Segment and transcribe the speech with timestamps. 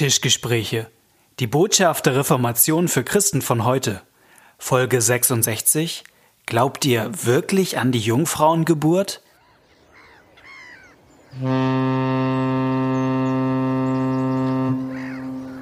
[0.00, 0.90] Tischgespräche.
[1.40, 4.00] Die Botschaft der Reformation für Christen von heute.
[4.56, 6.04] Folge 66.
[6.46, 9.20] Glaubt ihr wirklich an die Jungfrauengeburt?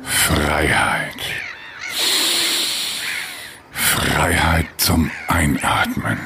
[0.05, 1.17] Freiheit.
[3.73, 6.21] Freiheit zum Einatmen.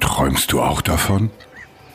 [0.00, 1.30] Träumst du auch davon?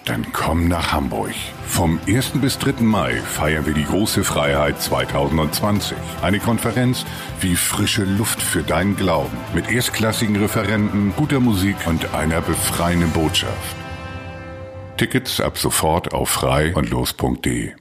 [0.05, 1.31] Dann komm nach Hamburg.
[1.65, 2.31] Vom 1.
[2.41, 2.83] bis 3.
[2.83, 5.97] Mai feiern wir die große Freiheit 2020.
[6.21, 7.05] Eine Konferenz
[7.39, 9.37] wie frische Luft für deinen Glauben.
[9.55, 13.75] Mit erstklassigen Referenten, guter Musik und einer befreienden Botschaft.
[14.97, 17.71] Tickets ab sofort auf frei und los.de.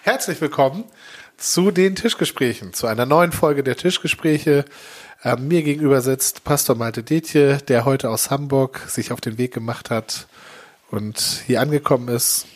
[0.00, 0.84] Herzlich willkommen
[1.36, 4.64] zu den Tischgesprächen, zu einer neuen Folge der Tischgespräche.
[5.22, 9.54] Äh, mir gegenüber sitzt Pastor Malte Detje, der heute aus Hamburg sich auf den Weg
[9.54, 10.26] gemacht hat
[10.90, 12.46] und hier angekommen ist.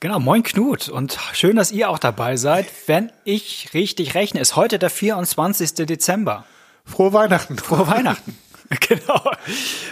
[0.00, 2.66] Genau, moin Knut und schön, dass ihr auch dabei seid.
[2.86, 5.86] Wenn ich richtig rechne, ist heute der 24.
[5.86, 6.44] Dezember.
[6.84, 7.56] Frohe Weihnachten.
[7.56, 8.36] Frohe Weihnachten.
[8.80, 9.22] genau.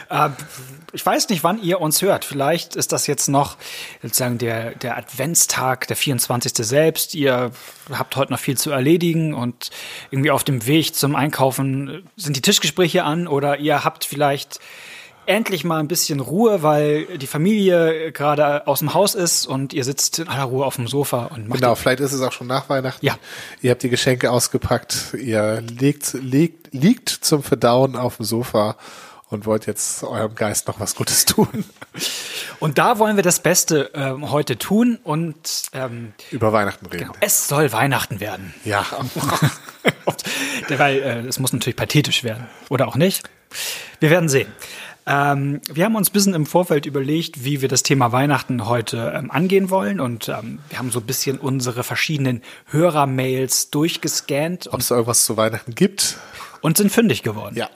[0.09, 0.31] Äh,
[0.93, 2.25] ich weiß nicht, wann ihr uns hört.
[2.25, 3.57] Vielleicht ist das jetzt noch
[4.03, 6.53] sozusagen der, der Adventstag, der 24.
[6.67, 7.15] selbst.
[7.15, 7.53] Ihr
[7.93, 9.71] habt heute noch viel zu erledigen und
[10.11, 14.61] irgendwie auf dem Weg zum Einkaufen sind die Tischgespräche an oder ihr habt vielleicht
[15.31, 19.85] endlich mal ein bisschen Ruhe, weil die Familie gerade aus dem Haus ist und ihr
[19.85, 21.61] sitzt in aller Ruhe auf dem Sofa und macht.
[21.61, 23.05] Genau, vielleicht ist es auch schon nach Weihnachten.
[23.05, 23.17] Ja.
[23.63, 28.77] Ihr habt die Geschenke ausgepackt, ihr liegt, liegt, liegt zum Verdauen auf dem Sofa
[29.31, 31.65] und wollt jetzt eurem Geist noch was Gutes tun.
[32.59, 37.05] Und da wollen wir das Beste ähm, heute tun und ähm, über Weihnachten reden.
[37.05, 38.53] Genau, es soll Weihnachten werden.
[38.65, 38.85] Ja.
[40.69, 42.49] Weil äh, es muss natürlich pathetisch werden.
[42.69, 43.23] Oder auch nicht.
[44.01, 44.53] Wir werden sehen.
[45.11, 49.13] Ähm, wir haben uns ein bisschen im Vorfeld überlegt, wie wir das Thema Weihnachten heute
[49.17, 49.99] ähm, angehen wollen.
[49.99, 54.69] Und ähm, wir haben so ein bisschen unsere verschiedenen Hörermails durchgescannt.
[54.73, 56.17] Ob es irgendwas zu Weihnachten gibt.
[56.61, 57.57] Und sind fündig geworden.
[57.57, 57.69] Ja.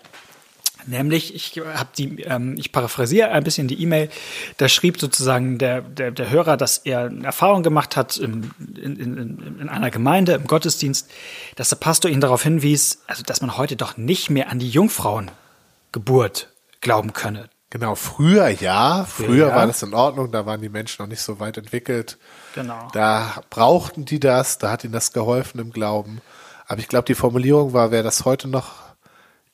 [0.86, 4.10] Nämlich, ich habe die, ähm, ich paraphrasiere ein bisschen die E-Mail,
[4.58, 8.96] da schrieb sozusagen der, der, der Hörer, dass er eine Erfahrung gemacht hat im, in,
[8.96, 11.10] in, in einer Gemeinde, im Gottesdienst,
[11.56, 14.68] dass der Pastor ihn darauf hinwies, also dass man heute doch nicht mehr an die
[14.68, 16.53] Jungfrauengeburt
[16.84, 17.50] glauben könne.
[17.70, 19.56] Genau, früher ja, früher, ja.
[19.56, 22.18] war das in Ordnung, da waren die Menschen noch nicht so weit entwickelt.
[22.54, 22.86] Genau.
[22.92, 26.20] Da brauchten die das, da hat ihnen das geholfen im Glauben.
[26.66, 28.74] Aber ich glaube, die Formulierung war, wer das heute noch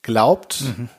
[0.03, 0.89] glaubt, mhm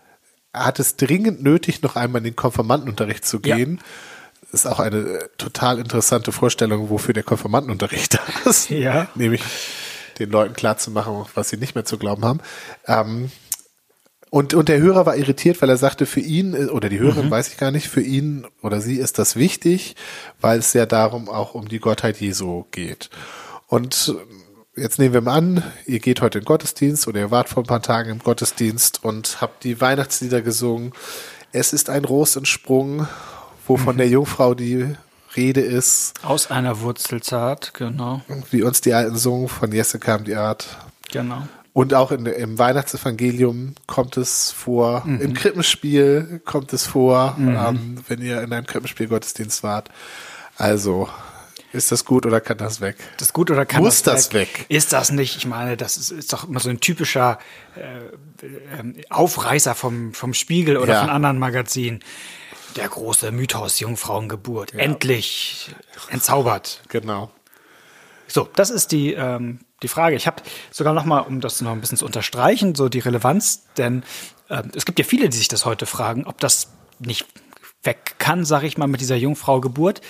[0.53, 3.77] hat es dringend nötig, noch einmal in den Konfirmandenunterricht zu gehen.
[3.77, 4.49] Ja.
[4.53, 8.69] Ist auch eine äh, total interessante Vorstellung, wofür der Konfirmandenunterricht da ist.
[8.69, 9.09] Ja.
[9.15, 9.43] Nämlich
[10.19, 12.41] den Leuten klarzumachen, was sie nicht mehr zu glauben haben.
[12.87, 13.33] Ähm,
[14.33, 17.27] und, und der Hörer war irritiert, weil er sagte, für ihn, äh, oder die Hörerin,
[17.27, 17.31] mhm.
[17.31, 19.95] weiß ich gar nicht, für ihn oder sie ist das wichtig,
[20.41, 23.11] weil es ja darum auch um die Gottheit Jesu geht.
[23.67, 24.17] Und
[24.75, 27.63] jetzt nehmen wir mal an, ihr geht heute in den Gottesdienst oder ihr wart vor
[27.63, 30.95] ein paar Tagen im Gottesdienst und habt die Weihnachtslieder gesungen.
[31.53, 33.07] Es ist ein Rosentsprung,
[33.67, 33.99] wovon mhm.
[33.99, 34.97] der Jungfrau die
[35.37, 36.15] Rede ist.
[36.23, 38.23] Aus einer Wurzel zart, genau.
[38.51, 40.79] Wie uns die Alten sungen, von Jesse kam die Art.
[41.11, 41.43] Genau.
[41.75, 45.21] Und auch in, im Weihnachtsevangelium kommt es vor, mhm.
[45.21, 47.57] im Krippenspiel kommt es vor, mhm.
[47.57, 49.89] ähm, wenn ihr in einem Krippenspiel Gottesdienst wart.
[50.59, 51.09] Also,
[51.73, 52.97] ist das gut oder kann das weg?
[53.17, 54.59] Das gut oder kann Muss das, das weg?
[54.59, 54.67] weg?
[54.69, 55.37] Ist das nicht?
[55.39, 57.39] Ich meine, das ist, ist doch immer so ein typischer
[57.77, 61.01] äh, äh, Aufreißer vom, vom Spiegel oder ja.
[61.01, 62.01] von anderen Magazinen.
[62.77, 64.75] Der große Mythos Jungfrauengeburt.
[64.75, 64.81] Ja.
[64.81, 65.75] Endlich
[66.11, 66.83] entzaubert.
[66.89, 67.31] Genau.
[68.29, 70.17] So, das ist die, ähm, die Frage.
[70.17, 73.65] Ich habe sogar noch mal, um das noch ein bisschen zu unterstreichen, so die Relevanz,
[73.77, 74.03] denn
[74.49, 77.27] äh, es gibt ja viele, die sich das heute fragen, ob das nicht
[77.83, 80.01] weg kann, sag ich mal, mit dieser Jungfrau-Geburt,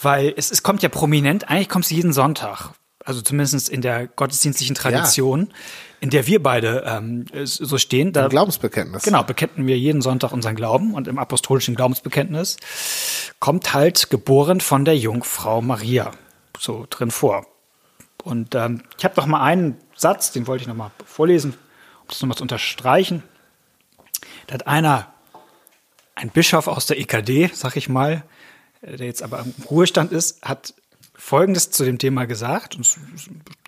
[0.00, 2.70] weil es, es kommt ja prominent, eigentlich kommt es jeden Sonntag,
[3.04, 5.56] also zumindest in der gottesdienstlichen Tradition, ja.
[6.00, 8.12] in der wir beide ähm, so stehen.
[8.12, 9.04] Da, Im Glaubensbekenntnis.
[9.04, 12.56] Genau, bekennen wir jeden Sonntag unseren Glauben und im apostolischen Glaubensbekenntnis
[13.38, 16.10] kommt halt geboren von der Jungfrau Maria
[16.62, 17.46] so drin vor.
[18.22, 22.08] Und ähm, ich habe noch mal einen Satz, den wollte ich noch mal vorlesen, um
[22.08, 23.22] das nochmal zu unterstreichen.
[24.46, 25.12] Da hat einer
[26.14, 28.22] ein Bischof aus der EKD, sag ich mal,
[28.82, 30.74] äh, der jetzt aber im Ruhestand ist, hat
[31.14, 32.76] Folgendes zu dem Thema gesagt.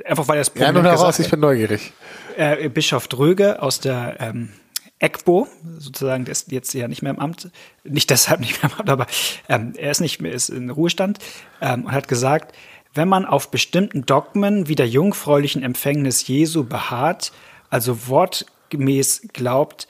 [0.05, 1.93] einfach weil er es Ja, nur heraus, ich bin neugierig.
[2.37, 4.51] Äh, Bischof Dröge aus der ähm,
[4.99, 5.47] ECBO,
[5.79, 7.51] sozusagen, der ist jetzt ja nicht mehr im Amt,
[7.85, 9.06] nicht deshalb nicht mehr im Amt, aber
[9.49, 11.19] ähm, er ist nicht mehr, ist in Ruhestand
[11.61, 12.55] ähm, und hat gesagt,
[12.94, 17.32] wenn man auf bestimmten Dogmen wie der jungfräulichen Empfängnis Jesu beharrt,
[17.69, 19.88] also wortgemäß glaubt,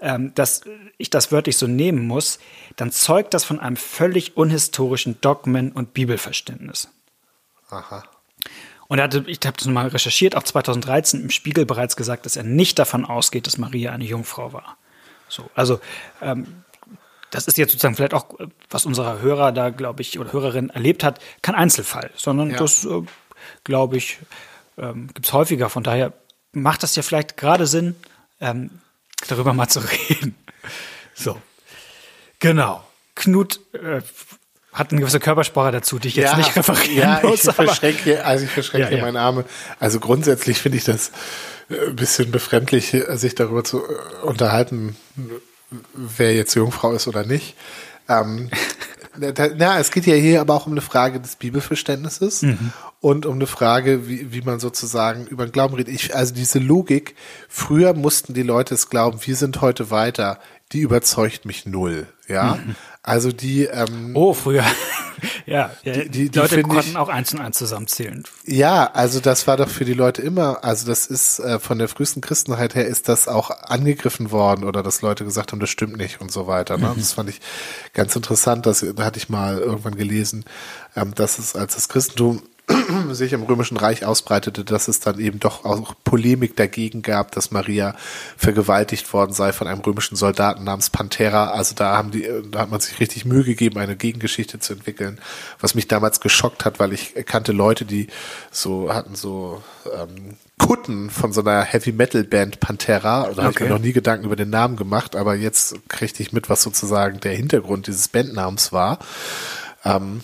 [0.00, 0.62] ähm, dass
[0.98, 2.38] ich das wörtlich so nehmen muss,
[2.76, 6.88] dann zeugt das von einem völlig unhistorischen Dogmen- und Bibelverständnis.
[7.70, 8.04] Aha.
[8.88, 12.36] Und er hatte, ich habe das mal recherchiert, auch 2013 im Spiegel bereits gesagt, dass
[12.36, 14.76] er nicht davon ausgeht, dass Maria eine Jungfrau war.
[15.28, 15.80] So, also
[16.22, 16.62] ähm,
[17.36, 18.26] das ist jetzt sozusagen vielleicht auch,
[18.70, 22.56] was unser Hörer da, glaube ich, oder Hörerin erlebt hat, kein Einzelfall, sondern Ja.
[22.56, 23.02] das, äh,
[23.62, 24.18] glaube ich,
[24.78, 25.68] ähm, gibt es häufiger.
[25.70, 26.12] Von daher
[26.52, 27.94] macht das ja vielleicht gerade Sinn,
[28.40, 28.70] ähm,
[29.28, 29.80] darüber mal zu
[30.10, 30.34] reden.
[31.14, 31.40] So,
[32.38, 32.82] genau.
[33.14, 34.00] Knut äh,
[34.72, 37.44] hat eine gewisse Körpersprache dazu, die ich jetzt nicht referieren ja, muss.
[37.44, 39.04] ich verschränke, also ich verschränke Ja, ja.
[39.04, 39.44] meine Arme.
[39.80, 41.12] Also grundsätzlich finde ich das
[41.70, 44.96] äh, ein bisschen befremdlich, äh, sich darüber zu äh, unterhalten,
[45.94, 47.56] wer jetzt Jungfrau ist oder nicht.
[48.08, 48.50] Ähm,
[49.56, 52.72] na, es geht ja hier aber auch um eine Frage des Bibelverständnisses Mhm.
[53.00, 55.94] und um eine Frage, wie, wie man sozusagen über den Glauben redet.
[55.94, 57.14] Ich, also diese Logik,
[57.48, 60.38] früher mussten die Leute es glauben, wir sind heute weiter,
[60.72, 62.06] die überzeugt mich null.
[62.28, 62.58] Ja,
[63.02, 64.64] also die, ähm, Oh, früher.
[65.46, 68.24] ja, ja die, die- die Leute konnten ich- auch eins und eins zusammenzählen.
[68.44, 71.88] Ja, also das war doch für die Leute immer, also das ist äh, von der
[71.88, 75.96] frühesten Christenheit her ist das auch angegriffen worden oder dass Leute gesagt haben, das stimmt
[75.96, 76.78] nicht und so weiter.
[76.78, 76.92] Ne?
[76.96, 77.40] Das fand ich
[77.92, 80.44] ganz interessant, das da hatte ich mal irgendwann gelesen,
[80.96, 82.42] ähm, dass es als das Christentum
[83.12, 87.50] sich im Römischen Reich ausbreitete, dass es dann eben doch auch Polemik dagegen gab, dass
[87.52, 87.94] Maria
[88.36, 91.50] vergewaltigt worden sei von einem römischen Soldaten namens Panthera.
[91.50, 94.72] Also da haben die, äh, da hat man sich richtig Mühe gegeben, eine Gegengeschichte zu
[94.72, 95.18] entwickeln,
[95.60, 98.08] was mich damals geschockt hat, weil ich kannte Leute, die
[98.50, 99.62] so hatten so
[99.94, 103.30] ähm, Kutten von so einer Heavy Metal Band Pantera.
[103.34, 103.64] Da habe ich Okay.
[103.64, 107.20] mir noch nie Gedanken über den Namen gemacht, aber jetzt kriegte ich mit, was sozusagen
[107.20, 108.98] der Hintergrund dieses Bandnamens war.
[109.84, 110.22] Ähm,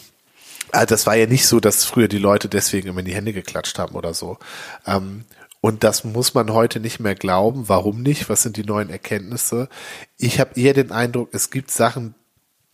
[0.73, 3.33] Ah, Das war ja nicht so, dass früher die Leute deswegen immer in die Hände
[3.33, 4.39] geklatscht haben oder so.
[4.87, 5.25] Ähm,
[5.61, 7.69] Und das muss man heute nicht mehr glauben.
[7.69, 8.29] Warum nicht?
[8.29, 9.69] Was sind die neuen Erkenntnisse?
[10.19, 12.15] Ich habe eher den Eindruck, es gibt Sachen,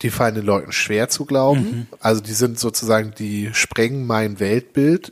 [0.01, 1.87] die fallen den Leuten schwer zu glauben.
[1.99, 5.11] Also die sind sozusagen, die sprengen mein Weltbild.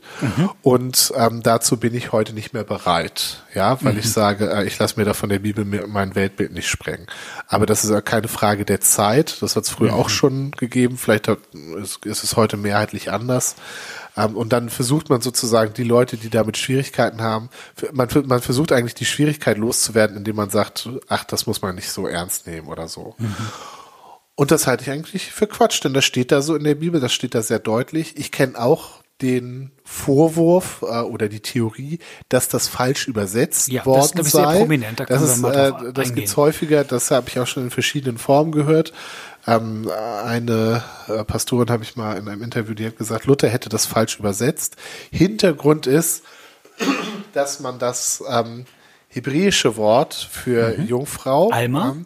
[0.62, 3.44] Und ähm, dazu bin ich heute nicht mehr bereit.
[3.54, 6.68] Ja, weil ich sage, äh, ich lasse mir da von der Bibel mein Weltbild nicht
[6.68, 7.06] sprengen.
[7.48, 9.42] Aber das ist ja keine Frage der Zeit.
[9.42, 10.96] Das hat es früher auch schon gegeben.
[10.96, 11.38] Vielleicht hat,
[11.82, 13.56] ist, ist es heute mehrheitlich anders.
[14.16, 17.50] Ähm, und dann versucht man sozusagen die Leute, die damit Schwierigkeiten haben,
[17.92, 21.90] man, man versucht eigentlich die Schwierigkeit loszuwerden, indem man sagt, ach, das muss man nicht
[21.90, 23.14] so ernst nehmen oder so.
[24.38, 27.00] Und das halte ich eigentlich für Quatsch, denn das steht da so in der Bibel,
[27.00, 28.16] das steht da sehr deutlich.
[28.16, 31.98] Ich kenne auch den Vorwurf äh, oder die Theorie,
[32.28, 34.58] dass das falsch übersetzt Ja, das worden glaub ich, sehr sei.
[34.58, 36.14] prominent, da das ist, äh, das eingehen.
[36.14, 38.92] gibt's häufiger, das habe ich auch schon in verschiedenen Formen gehört.
[39.48, 39.90] Ähm,
[40.24, 43.86] eine äh, Pastorin habe ich mal in einem Interview, die hat gesagt, Luther hätte das
[43.86, 44.76] falsch übersetzt.
[45.10, 46.22] Hintergrund ist,
[47.32, 48.66] dass man das ähm,
[49.08, 51.96] hebräische Wort für Jungfrau Alma?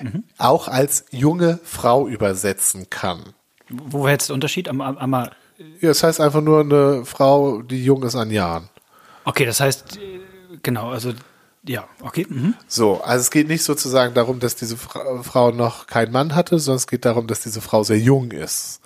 [0.00, 3.34] ähm, auch als junge Frau übersetzen kann.
[3.68, 4.68] Wo wäre jetzt der Unterschied?
[4.68, 8.68] Am, am, am, Ja, das heißt einfach nur eine Frau, die jung ist an Jahren.
[9.24, 10.20] okay, das heißt, äh,
[10.62, 11.12] genau, also,
[11.64, 12.26] ja, okay.
[12.28, 12.54] Mhm.
[12.66, 16.58] So, also es geht nicht sozusagen darum, dass diese Fra Frau noch keinen Mann hatte,
[16.58, 18.80] sondern es geht darum, dass diese Frau sehr jung ist.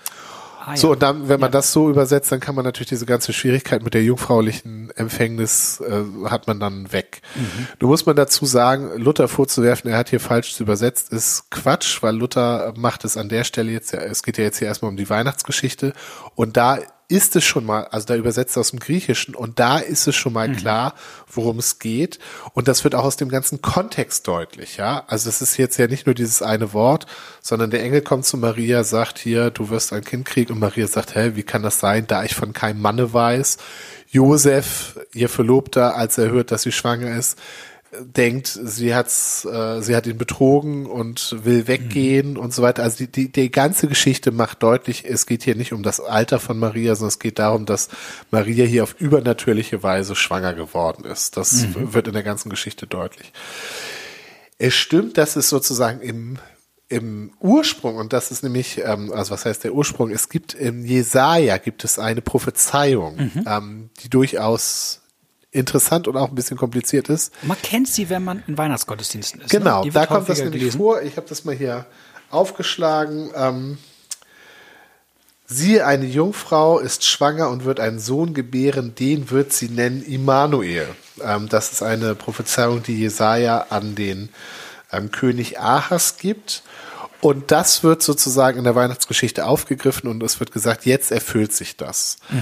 [0.67, 0.93] Ah, So, ja.
[0.95, 3.93] und dann, wenn man das so übersetzt, dann kann man natürlich diese ganze Schwierigkeit mit
[3.93, 7.21] der jungfraulichen Empfängnis, äh, hat man dann weg.
[7.35, 7.69] Mhm.
[7.81, 12.17] Nun muss man dazu sagen, Luther vorzuwerfen, er hat hier falsch übersetzt, ist Quatsch, weil
[12.17, 14.97] Luther macht es an der Stelle jetzt, ja, es geht ja jetzt hier erstmal um
[14.97, 15.93] die Weihnachtsgeschichte
[16.35, 16.79] und da
[17.09, 20.17] ist es schon mal, also da übersetzt er aus dem Griechischen und da ist es
[20.17, 20.57] schon mal Mhm.
[20.57, 20.95] klar,
[21.33, 22.19] worum es geht
[22.53, 25.05] und das wird auch aus dem ganzen Kontext deutlich, ja.
[25.07, 27.07] Also es ist jetzt ja nicht nur dieses eine Wort,
[27.41, 30.87] sondern der Engel kommt zu Maria, sagt hier, du wirst ein Kind kriegen und Maria
[30.87, 33.59] sagt, hä, wie kann das sein, da ich von keinem Manne weiß.
[34.09, 37.39] Josef, ihr Verlobter, als er hört, dass sie schwanger ist,
[38.01, 42.83] denkt, sie hat's, äh, sie hat ihn betrogen und will weggehen und so weiter.
[42.83, 46.41] Also die, die, die ganze Geschichte macht deutlich, es geht hier nicht um das Alter
[46.41, 47.89] von Maria, sondern es geht darum, dass
[48.31, 51.37] Maria hier auf übernatürliche Weise schwanger geworden ist.
[51.37, 53.33] Das wird in der ganzen Geschichte deutlich.
[54.59, 56.39] Es stimmt, dass es sozusagen im
[56.89, 60.11] im Ursprung, und das ist nämlich, ähm, also was heißt der Ursprung?
[60.11, 65.01] Es gibt im Jesaja gibt es eine Prophezeiung, ähm, die durchaus
[65.55, 67.33] interessant und auch ein bisschen kompliziert ist.
[67.43, 69.53] Man kennt sie, wenn man in Weihnachtsgottesdiensten ist.
[69.53, 69.59] ne?
[69.59, 70.79] Genau, Die da kommt das nämlich gelesen.
[70.79, 71.01] vor.
[71.03, 71.87] Ich habe das mal hier
[72.31, 73.31] aufgeschlagen.
[73.37, 73.79] Ähm,
[75.47, 80.89] Siehe, eine Jungfrau ist schwanger und wird einen Sohn gebären, den wird sie nennen Immanuel.
[81.23, 84.31] Ähm, das ist eine Prophezeiung, die Jesaja an den
[84.91, 86.63] ähm, König Ahas gibt.
[87.21, 91.77] Und das wird sozusagen in der Weihnachtsgeschichte aufgegriffen und es wird gesagt, jetzt erfüllt sich
[91.77, 92.17] das.
[92.31, 92.37] Äh,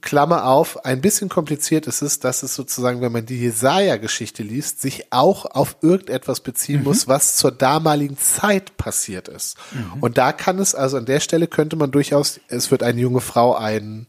[0.00, 4.80] Klammer auf, ein bisschen kompliziert ist es, dass es sozusagen, wenn man die Jesaja-Geschichte liest,
[4.80, 6.84] sich auch auf irgendetwas beziehen mhm.
[6.84, 9.56] muss, was zur damaligen Zeit passiert ist.
[9.72, 10.00] Mhm.
[10.00, 13.20] Und da kann es, also an der Stelle könnte man durchaus, es wird eine junge
[13.20, 14.06] Frau einen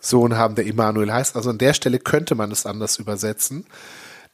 [0.00, 3.64] Sohn haben, der Immanuel heißt, also an der Stelle könnte man es anders übersetzen.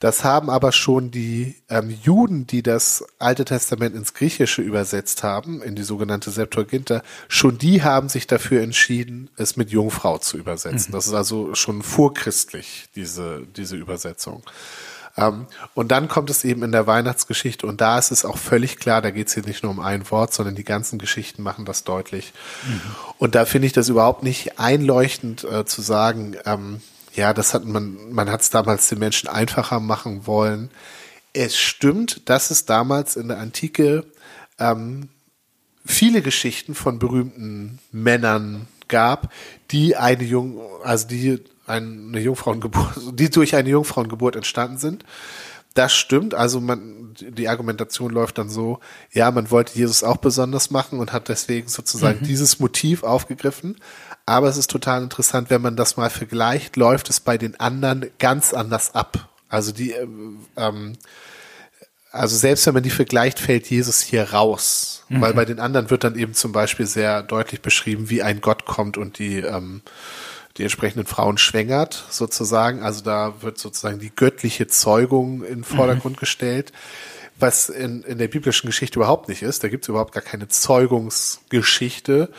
[0.01, 5.61] Das haben aber schon die ähm, Juden, die das Alte Testament ins Griechische übersetzt haben,
[5.61, 10.91] in die sogenannte Septuaginta, schon die haben sich dafür entschieden, es mit Jungfrau zu übersetzen.
[10.91, 10.93] Mhm.
[10.93, 14.45] Das ist also schon vorchristlich, diese, diese Übersetzung.
[15.17, 18.77] Ähm, und dann kommt es eben in der Weihnachtsgeschichte und da ist es auch völlig
[18.77, 21.65] klar, da geht es hier nicht nur um ein Wort, sondern die ganzen Geschichten machen
[21.65, 22.33] das deutlich.
[22.67, 22.81] Mhm.
[23.19, 26.81] Und da finde ich das überhaupt nicht einleuchtend äh, zu sagen, ähm,
[27.19, 30.71] ja, das hat man, man hat es damals den Menschen einfacher machen wollen.
[31.33, 34.05] Es stimmt, dass es damals in der Antike
[34.61, 35.09] ähm,
[35.85, 39.33] viele Geschichten von berühmten Männern gab,
[39.73, 45.05] die eine Jung, also die eine Jungfrauengeburt, die durch eine Jungfrauengeburt entstanden sind.
[45.75, 46.35] Das stimmt.
[46.35, 48.79] Also man, die Argumentation läuft dann so,
[49.13, 52.27] ja, man wollte Jesus auch besonders machen und hat deswegen sozusagen mhm.
[52.27, 53.77] dieses Motiv aufgegriffen.
[54.29, 58.11] Aber es ist total interessant, wenn man das mal vergleicht, läuft es bei den anderen
[58.19, 59.31] ganz anders ab.
[59.49, 60.93] Also die, ähm, ähm
[62.13, 65.05] also selbst wenn man die vergleicht, fällt Jesus hier raus.
[65.09, 65.23] Mhm.
[65.23, 68.67] Weil bei den anderen wird dann eben zum Beispiel sehr deutlich beschrieben, wie ein Gott
[68.67, 69.81] kommt und die, ähm,
[70.59, 72.83] die entsprechenden Frauen schwängert, sozusagen.
[72.83, 76.21] Also da wird sozusagen die göttliche Zeugung in den Vordergrund mhm.
[76.21, 76.73] gestellt
[77.41, 79.63] was in, in der biblischen Geschichte überhaupt nicht ist.
[79.63, 82.31] Da gibt es überhaupt gar keine Zeugungsgeschichte,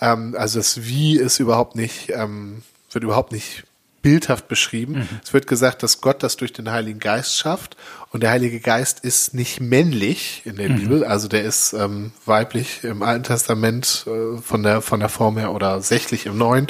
[0.00, 3.64] ähm, also das Wie ist überhaupt nicht, ähm, wird überhaupt nicht
[4.00, 5.00] bildhaft beschrieben.
[5.00, 5.08] Mhm.
[5.24, 7.76] Es wird gesagt, dass Gott das durch den Heiligen Geist schafft
[8.10, 10.76] und der Heilige Geist ist nicht männlich in der mhm.
[10.76, 15.36] Bibel, also der ist ähm, weiblich im Alten Testament äh, von der von der Form
[15.36, 16.68] her oder sächlich im Neuen.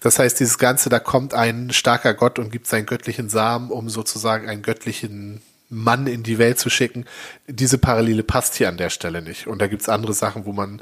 [0.00, 3.88] Das heißt, dieses Ganze, da kommt ein starker Gott und gibt seinen göttlichen Samen, um
[3.88, 7.06] sozusagen einen göttlichen Mann in die Welt zu schicken.
[7.48, 9.46] Diese Parallele passt hier an der Stelle nicht.
[9.46, 10.80] Und da gibt's andere Sachen, wo man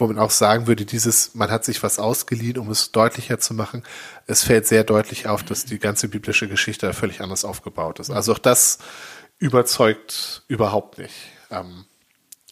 [0.00, 3.54] wo man auch sagen würde, dieses, man hat sich was ausgeliehen, um es deutlicher zu
[3.54, 3.82] machen.
[4.26, 8.10] Es fällt sehr deutlich auf, dass die ganze biblische Geschichte völlig anders aufgebaut ist.
[8.10, 8.78] Also auch das
[9.38, 11.14] überzeugt überhaupt nicht.
[11.50, 11.84] Ähm,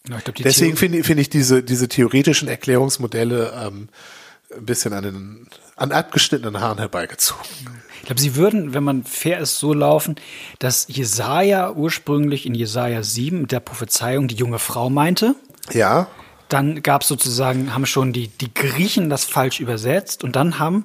[0.08, 3.88] ja, glaub, deswegen finde find ich diese, diese theoretischen Erklärungsmodelle ähm,
[4.56, 7.44] ein bisschen an den an abgeschnittenen Haaren herbeigezogen.
[8.00, 10.16] Ich glaube, sie würden, wenn man fair ist, so laufen,
[10.58, 15.34] dass Jesaja ursprünglich in Jesaja 7 mit der Prophezeiung die junge Frau meinte.
[15.72, 16.08] Ja.
[16.48, 20.84] Dann gab es sozusagen, haben schon die, die Griechen das falsch übersetzt und dann haben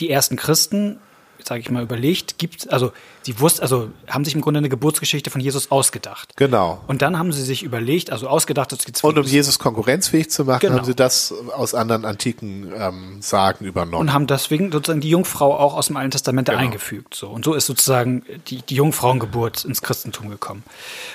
[0.00, 0.98] die ersten Christen
[1.46, 5.30] sage ich mal, überlegt, gibt, also sie wussten, also haben sich im Grunde eine Geburtsgeschichte
[5.30, 6.36] von Jesus ausgedacht.
[6.36, 6.80] Genau.
[6.86, 10.44] Und dann haben sie sich überlegt, also ausgedacht, es gibt Und um Jesus konkurrenzfähig zu
[10.44, 10.78] machen, genau.
[10.78, 14.00] haben sie das aus anderen antiken ähm, Sagen übernommen.
[14.00, 16.60] Und haben deswegen sozusagen die Jungfrau auch aus dem Alten Testament genau.
[16.60, 17.14] eingefügt.
[17.14, 17.28] So.
[17.28, 20.62] Und so ist sozusagen die, die Jungfrauengeburt ins Christentum gekommen.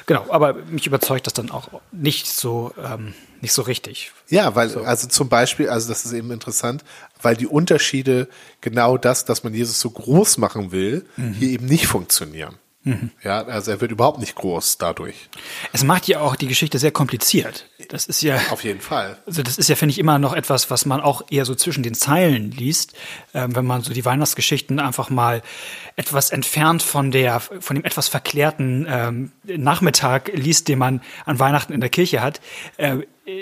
[0.05, 2.71] Genau, aber mich überzeugt das dann auch nicht so.
[2.83, 4.11] Ähm, nicht so richtig.
[4.29, 4.81] Ja, weil, so.
[4.81, 6.83] also zum Beispiel, also das ist eben interessant,
[7.21, 8.27] weil die Unterschiede
[8.61, 11.33] genau das, dass man Jesus so groß machen will, mhm.
[11.33, 12.57] hier eben nicht funktionieren.
[12.87, 13.11] Mhm.
[13.21, 15.29] Ja, also er wird überhaupt nicht groß dadurch.
[15.73, 17.65] Es macht ja auch die Geschichte sehr kompliziert.
[17.89, 18.39] Das ist ja.
[18.49, 19.17] Auf jeden Fall.
[19.25, 21.83] Also das ist ja, finde ich, immer noch etwas, was man auch eher so zwischen
[21.83, 22.93] den Zeilen liest,
[23.33, 25.41] ähm, wenn man so die Weihnachtsgeschichten einfach mal
[25.97, 31.73] etwas entfernt von der, von dem etwas verklärten ähm, Nachmittag liest, den man an Weihnachten
[31.73, 32.39] in der Kirche hat.
[32.77, 32.99] Äh,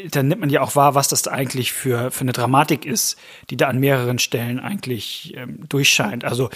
[0.10, 3.18] dann nimmt man ja auch wahr, was das eigentlich für, für eine Dramatik ist,
[3.50, 6.26] die da an mehreren Stellen eigentlich ähm, durchscheint.
[6.26, 6.50] Also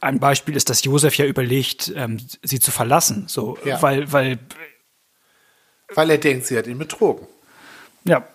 [0.00, 3.82] ein Beispiel ist, dass Josef ja überlegt, ähm, sie zu verlassen, so, ja.
[3.82, 4.38] weil, weil,
[5.94, 7.26] weil er denkt, sie hat ihn betrogen.
[8.04, 8.26] Ja.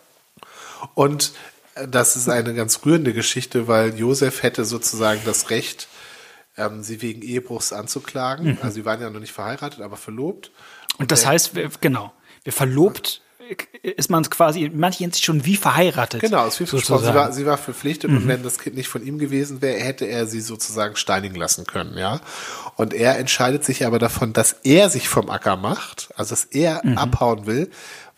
[0.93, 1.34] Und
[1.74, 5.88] äh, das ist eine ganz rührende Geschichte, weil Josef hätte sozusagen das Recht,
[6.55, 8.46] ähm, sie wegen Ehebruchs anzuklagen.
[8.46, 8.58] Mhm.
[8.62, 10.51] Also sie waren ja noch nicht verheiratet, aber verlobt.
[10.93, 13.23] Und, Und das heißt, genau, wir verlobt
[13.81, 16.21] ist man quasi, manche sind schon wie verheiratet.
[16.21, 17.05] Genau, es ist wie versprochen.
[17.05, 18.17] Sie war, sie war verpflichtet mhm.
[18.17, 21.65] und wenn das Kind nicht von ihm gewesen wäre, hätte er sie sozusagen steinigen lassen
[21.65, 22.21] können, ja.
[22.75, 26.81] Und er entscheidet sich aber davon, dass er sich vom Acker macht, also dass er
[26.83, 26.97] mhm.
[26.97, 27.69] abhauen will,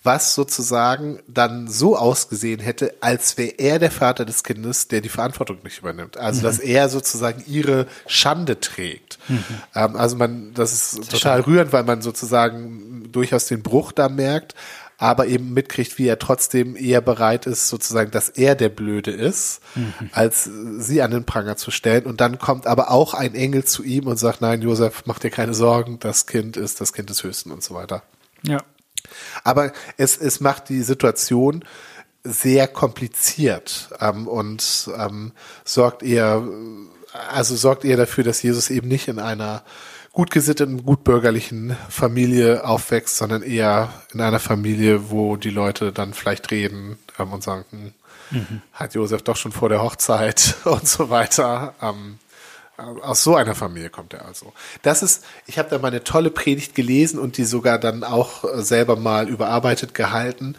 [0.06, 5.10] was sozusagen dann so ausgesehen hätte, als wäre er der Vater des Kindes, der die
[5.10, 6.18] Verantwortung nicht übernimmt.
[6.18, 6.44] Also mhm.
[6.44, 9.18] dass er sozusagen ihre Schande trägt.
[9.28, 9.44] Mhm.
[9.74, 11.54] Ähm, also man, das ist, das ist total schön.
[11.54, 14.54] rührend, weil man sozusagen durchaus den Bruch da merkt
[14.98, 19.60] aber eben mitkriegt, wie er trotzdem eher bereit ist, sozusagen, dass er der Blöde ist,
[19.76, 19.94] mhm.
[20.12, 22.06] als sie an den Pranger zu stellen.
[22.06, 25.32] Und dann kommt aber auch ein Engel zu ihm und sagt, nein, Josef, mach dir
[25.32, 28.04] keine Sorgen, das Kind ist das Kind des Höchsten und so weiter.
[28.44, 28.60] Ja.
[29.44, 31.64] Aber es, es macht die Situation
[32.24, 35.32] sehr kompliziert ähm, und ähm,
[35.64, 36.44] sorgt eher,
[37.30, 39.64] also sorgt eher dafür, dass Jesus eben nicht in einer
[40.16, 46.14] gut gesitteten, gut bürgerlichen Familie aufwächst, sondern eher in einer Familie, wo die Leute dann
[46.14, 47.66] vielleicht reden ähm, und sagen,
[48.30, 48.62] hm, mhm.
[48.72, 51.76] hat Josef doch schon vor der Hochzeit und so weiter.
[51.82, 52.18] Ähm,
[52.78, 54.54] aus so einer Familie kommt er also.
[54.84, 58.46] Das ist, ich habe da mal eine tolle Predigt gelesen und die sogar dann auch
[58.56, 60.56] selber mal überarbeitet gehalten.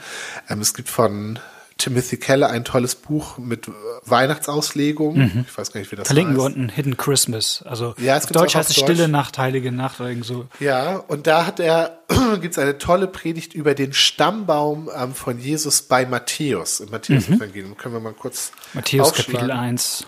[0.51, 1.39] Ähm, es gibt von
[1.79, 3.71] Timothy Keller ein tolles Buch mit
[4.05, 5.19] Weihnachtsauslegung.
[5.19, 5.45] Mhm.
[5.47, 6.41] Ich weiß gar nicht, wie das Verlinken heißt.
[6.41, 7.63] wir unten Hidden Christmas.
[7.67, 10.47] Also ja, auf Deutsch heißt es Stille Nacht, Heilige Nacht oder irgend so.
[10.59, 11.99] Ja, und da hat er,
[12.41, 16.81] gibt es eine tolle Predigt über den Stammbaum ähm, von Jesus bei Matthäus.
[16.81, 17.71] Im Matthäus-Evangelium.
[17.71, 17.77] Mhm.
[17.77, 20.07] Können wir mal kurz Matthäus Kapitel 1.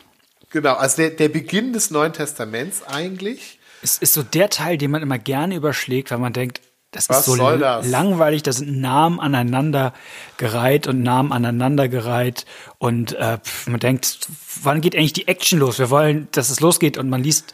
[0.50, 3.58] Genau, also der, der Beginn des Neuen Testaments eigentlich.
[3.82, 7.28] Es ist so der Teil, den man immer gerne überschlägt, weil man denkt, das Was
[7.28, 7.86] ist so das?
[7.86, 9.92] langweilig, da sind Namen aneinander
[10.38, 12.46] gereiht und Namen aneinander gereiht
[12.78, 14.26] und äh, man denkt,
[14.62, 15.78] wann geht eigentlich die Action los?
[15.78, 17.52] Wir wollen, dass es losgeht und man liest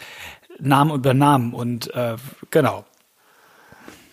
[0.61, 2.17] Namen über Namen und äh,
[2.50, 2.85] genau.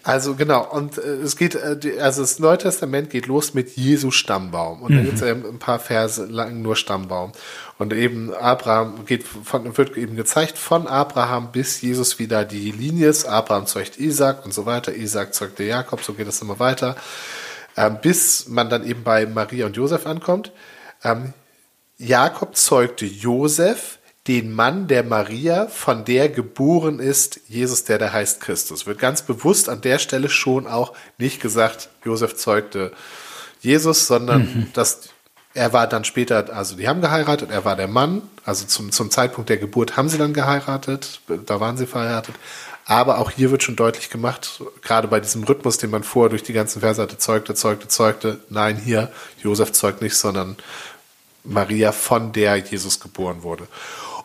[0.04, 4.10] Also genau, und äh, es geht, äh, also das Neue Testament geht los mit Jesu
[4.10, 4.82] Stammbaum.
[4.82, 4.98] Und mhm.
[4.98, 7.34] da gibt es ja ein paar Verse lang nur Stammbaum.
[7.78, 13.10] Und eben Abraham geht von, wird eben gezeigt, von Abraham bis Jesus wieder die Linie
[13.10, 13.26] ist.
[13.26, 16.96] Abraham zeugt Isaac und so weiter, Isaac zeugte Jakob, so geht es immer weiter.
[17.78, 20.52] Ähm, bis man dann eben bei Maria und Josef ankommt.
[21.04, 21.34] Ähm,
[21.98, 28.40] Jakob zeugte Josef, den Mann der Maria, von der geboren ist Jesus, der da heißt
[28.40, 28.86] Christus.
[28.86, 32.92] Wird ganz bewusst an der Stelle schon auch nicht gesagt, Josef zeugte
[33.62, 34.68] Jesus, sondern mhm.
[34.74, 35.10] dass
[35.54, 39.12] er war dann später, also die haben geheiratet, er war der Mann, also zum, zum
[39.12, 42.36] Zeitpunkt der Geburt haben sie dann geheiratet, da waren sie verheiratet.
[42.86, 46.44] Aber auch hier wird schon deutlich gemacht, gerade bei diesem Rhythmus, den man vorher durch
[46.44, 49.12] die ganzen Verse hatte, zeugte, zeugte, zeugte, nein, hier,
[49.44, 50.58] Josef zeugt nicht, sondern
[51.44, 53.68] Maria, von der Jesus geboren wurde.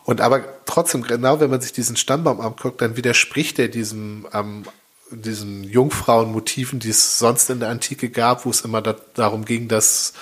[0.07, 4.63] Und aber trotzdem, genau wenn man sich diesen Stammbaum anguckt, dann widerspricht er diesem, ähm,
[5.11, 9.67] diesen Jungfrauenmotiven, die es sonst in der Antike gab, wo es immer da, darum ging,
[9.67, 10.13] dass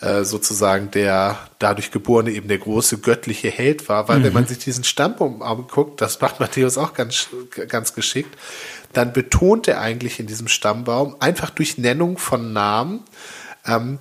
[0.00, 4.24] äh, sozusagen der dadurch geborene eben der große göttliche Held war, weil mhm.
[4.24, 7.28] wenn man sich diesen Stammbaum anguckt, das macht Matthäus auch ganz,
[7.68, 8.36] ganz geschickt,
[8.92, 13.04] dann betont er eigentlich in diesem Stammbaum einfach durch Nennung von Namen
[13.64, 14.00] ähm,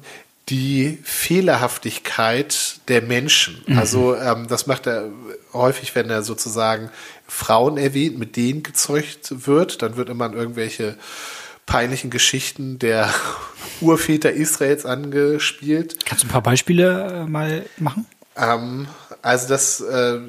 [0.49, 3.63] die Fehlerhaftigkeit der Menschen.
[3.67, 3.77] Mhm.
[3.77, 5.09] Also ähm, das macht er
[5.53, 6.89] häufig, wenn er sozusagen
[7.27, 10.97] Frauen erwähnt, mit denen gezeugt wird, dann wird immer an irgendwelche
[11.65, 13.13] peinlichen Geschichten der
[13.81, 16.05] Urväter Israels angespielt.
[16.05, 18.07] Kannst du ein paar Beispiele äh, mal machen?
[18.35, 18.87] Ähm,
[19.21, 20.19] also das, äh,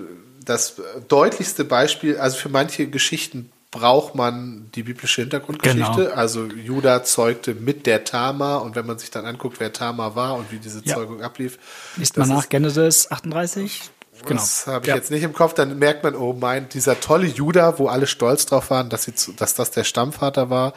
[0.45, 0.77] das
[1.09, 6.05] deutlichste Beispiel, also für manche Geschichten braucht man die biblische Hintergrundgeschichte.
[6.05, 6.15] Genau.
[6.15, 10.35] Also Judah zeugte mit der Tama und wenn man sich dann anguckt, wer Tama war
[10.35, 10.95] und wie diese ja.
[10.97, 11.59] Zeugung ablief.
[11.97, 13.83] Liest man nach Genesis 38?
[14.27, 14.41] Genau.
[14.41, 14.97] Das habe ich ja.
[14.97, 15.55] jetzt nicht im Kopf.
[15.55, 19.15] Dann merkt man, oh mein, dieser tolle Judah, wo alle stolz drauf waren, dass, sie,
[19.37, 20.75] dass das der Stammvater war.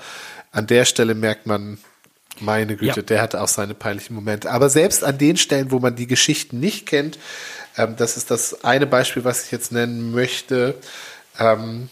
[0.51, 1.79] An der Stelle merkt man,
[2.39, 3.05] meine Güte, ja.
[3.05, 4.51] der hatte auch seine peinlichen Momente.
[4.51, 7.17] Aber selbst an den Stellen, wo man die Geschichten nicht kennt,
[7.75, 10.75] ähm, das ist das eine Beispiel, was ich jetzt nennen möchte.
[11.39, 11.89] Ähm,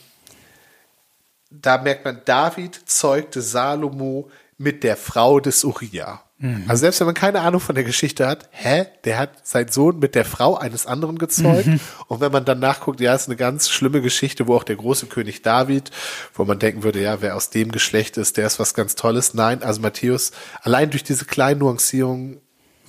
[1.51, 6.23] da merkt man, David zeugte Salomo mit der Frau des Uriah.
[6.41, 6.63] Mhm.
[6.67, 9.99] Also selbst wenn man keine Ahnung von der Geschichte hat, hä, der hat seinen Sohn
[9.99, 11.67] mit der Frau eines anderen gezeugt.
[11.67, 11.79] Mhm.
[12.07, 15.05] Und wenn man dann nachguckt, ja, ist eine ganz schlimme Geschichte, wo auch der große
[15.05, 15.91] König David,
[16.33, 19.33] wo man denken würde, ja, wer aus dem Geschlecht ist, der ist was ganz Tolles.
[19.35, 22.40] Nein, also Matthäus, allein durch diese kleinen Nuancierungen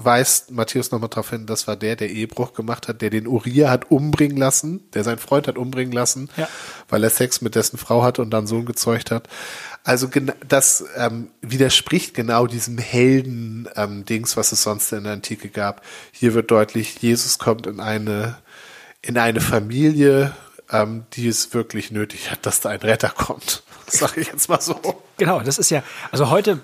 [0.05, 3.71] weist Matthäus nochmal darauf hin, das war der, der Ehebruch gemacht hat, der den Uriah
[3.71, 6.49] hat umbringen lassen, der seinen Freund hat umbringen lassen, ja.
[6.89, 9.29] weil er Sex mit dessen Frau hatte und dann Sohn gezeugt hat.
[9.85, 10.09] Also
[10.49, 15.83] das ähm, widerspricht genau diesem Helden-Dings, ähm, was es sonst in der Antike gab.
[16.13, 18.39] Hier wird deutlich, Jesus kommt in eine,
[19.01, 20.33] in eine Familie,
[20.71, 23.65] ähm, die es wirklich nötig hat, dass da ein Retter kommt.
[23.89, 25.03] Sag ich jetzt mal so.
[25.17, 26.61] Genau, das ist ja, also heute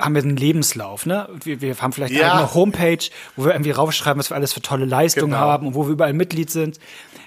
[0.00, 1.28] haben wir einen Lebenslauf, ne?
[1.44, 2.34] Wir, wir haben vielleicht ja.
[2.34, 3.04] eine Homepage,
[3.36, 5.40] wo wir irgendwie raufschreiben, was wir alles für tolle Leistungen genau.
[5.40, 6.78] haben und wo wir überall Mitglied sind.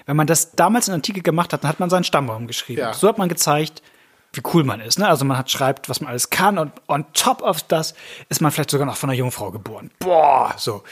[0.06, 2.80] Wenn man das damals in der Antike gemacht hat, dann hat man seinen Stammbaum geschrieben.
[2.80, 2.92] Ja.
[2.92, 3.82] So hat man gezeigt,
[4.34, 4.98] wie cool man ist.
[4.98, 5.08] Ne?
[5.08, 7.94] Also man hat schreibt, was man alles kann und on top of das
[8.28, 9.90] ist man vielleicht sogar noch von einer Jungfrau geboren.
[9.98, 10.82] Boah, so.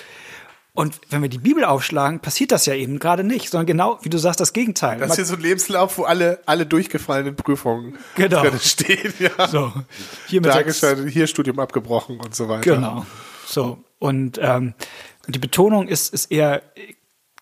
[0.74, 4.08] Und wenn wir die Bibel aufschlagen, passiert das ja eben gerade nicht, sondern genau, wie
[4.08, 4.98] du sagst, das Gegenteil.
[4.98, 8.40] Das ist hier so ein Lebenslauf, wo alle, alle durchgefallenen Prüfungen genau.
[8.40, 9.12] drin stehen.
[9.18, 9.48] Ja.
[9.48, 9.72] So.
[10.28, 12.74] Hier, Dargestellt, hier Studium abgebrochen und so weiter.
[12.74, 13.04] Genau.
[13.46, 13.84] So.
[13.98, 14.72] Und ähm,
[15.28, 16.62] die Betonung ist, ist eher,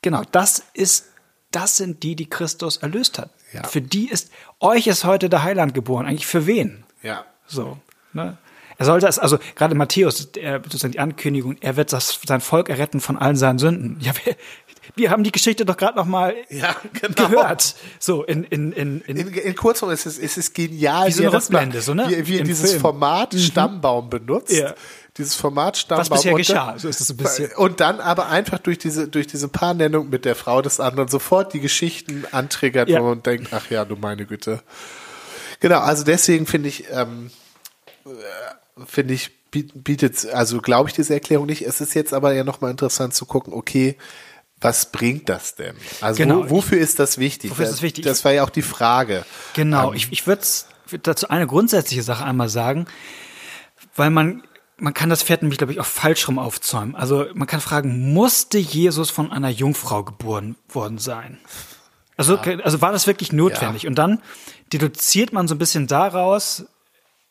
[0.03, 1.07] genau, das ist,
[1.53, 3.31] das sind die, die Christus erlöst hat.
[3.53, 3.63] Ja.
[3.63, 6.07] Für die ist, euch ist heute der Heiland geboren.
[6.07, 6.85] Eigentlich für wen?
[7.03, 7.25] Ja.
[7.47, 7.79] So.
[8.13, 8.39] Ne?
[8.81, 12.71] Er soll das, also gerade Matthäus, der, sozusagen die Ankündigung, er wird das, sein Volk
[12.71, 13.99] erretten von allen seinen Sünden.
[14.01, 14.35] Ja, wir,
[14.97, 17.29] wir haben die Geschichte doch gerade noch mal Ja, genau.
[17.29, 17.77] gehört.
[17.99, 21.23] So in in in, in, In, in Kurzform ist es, es ist genial, Wie so
[21.25, 21.33] eine.
[21.35, 22.07] Rückblende, so, ne?
[22.09, 22.79] wie, wie dieses Film.
[22.79, 22.81] Mhm.
[22.81, 24.51] Format Stammbaum benutzt.
[24.51, 24.75] Ja.
[25.19, 26.01] Dieses Format Stammbaum.
[26.01, 27.53] Was bisher und geschah, dann- so ist es ein bisschen.
[27.57, 31.53] Und dann aber einfach durch diese, durch diese Paarnennung mit der Frau des anderen sofort
[31.53, 33.01] die Geschichten antriggert, Ja.
[33.03, 34.63] wo man denkt, ach ja, du meine Güte.
[35.61, 37.31] Genau, also deswegen finde ich, ähm,
[38.07, 38.09] äh,
[38.87, 41.63] finde ich, biet- bietet, also glaube ich diese Erklärung nicht.
[41.63, 43.97] Es ist jetzt aber ja nochmal interessant zu gucken, okay,
[44.61, 45.75] was bringt das denn?
[46.01, 46.45] Also Genau.
[46.45, 47.51] wo, wofür ist das wichtig?
[47.51, 48.05] Wofür ist das wichtig?
[48.05, 49.25] Das war ja auch die Frage.
[49.55, 50.43] Genau, Ähm, ich, ich würde
[50.89, 52.87] würd dazu eine grundsätzliche Sache einmal sagen,
[53.97, 54.43] weil man,
[54.77, 56.95] man kann das Pferd nämlich, glaube ich, auch falsch rum aufzäumen.
[56.95, 61.39] Also man kann fragen, musste Jesus von einer Jungfrau geboren worden sein?
[62.17, 63.85] Also, also war das wirklich notwendig?
[63.85, 63.89] Ja.
[63.89, 64.21] Und dann
[64.75, 66.65] deduziert man so ein bisschen daraus,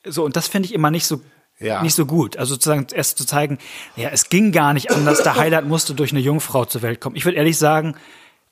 [0.04, 1.22] so, und das finde ich immer nicht so,
[1.60, 1.82] Ja.
[1.84, 2.38] nicht so gut.
[2.38, 3.58] Also sozusagen erst zu zeigen,
[3.96, 7.16] ja, es ging gar nicht anders, der Heiland musste durch eine Jungfrau zur Welt kommen.
[7.16, 7.96] Ich würde ehrlich sagen,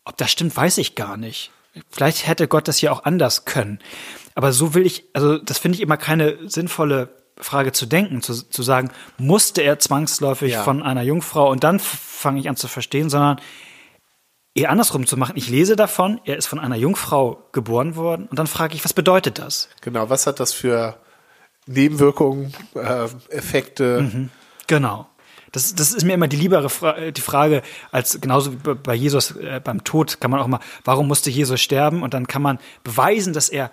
[0.03, 1.51] ob das stimmt, weiß ich gar nicht.
[1.89, 3.79] Vielleicht hätte Gott das hier auch anders können.
[4.35, 8.33] Aber so will ich, also das finde ich immer keine sinnvolle Frage zu denken, zu,
[8.49, 10.63] zu sagen, musste er zwangsläufig Ja.
[10.63, 13.39] von einer Jungfrau und dann fange ich an zu verstehen, sondern
[14.55, 15.33] eher andersrum zu machen.
[15.37, 18.93] Ich lese davon, er ist von einer Jungfrau geboren worden und dann frage ich, was
[18.93, 19.69] bedeutet das?
[19.81, 20.97] Genau, was hat das für
[21.67, 24.29] Nebenwirkungen, äh, Effekte?
[24.67, 25.07] Genau.
[25.51, 28.93] Das, das ist mir immer die liebere Fra äh, die Frage, als genauso wie bei-
[28.95, 32.03] Jesus äh, beim Tod kann man auch mal, warum musste Jesus sterben?
[32.03, 33.71] Und dann kann man beweisen, dass er,